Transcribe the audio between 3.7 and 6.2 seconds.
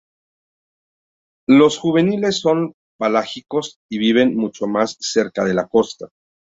y viven mucho más cerca de la costa.